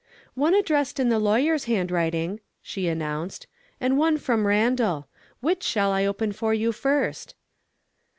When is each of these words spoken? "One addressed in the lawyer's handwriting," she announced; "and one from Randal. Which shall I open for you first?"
"One 0.33 0.55
addressed 0.55 0.99
in 0.99 1.09
the 1.09 1.19
lawyer's 1.19 1.65
handwriting," 1.65 2.39
she 2.63 2.87
announced; 2.87 3.45
"and 3.79 3.99
one 3.99 4.17
from 4.17 4.47
Randal. 4.47 5.07
Which 5.41 5.61
shall 5.61 5.91
I 5.91 6.05
open 6.05 6.31
for 6.31 6.55
you 6.55 6.71
first?" 6.71 7.35